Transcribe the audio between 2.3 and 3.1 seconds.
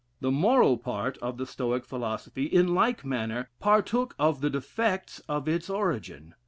in like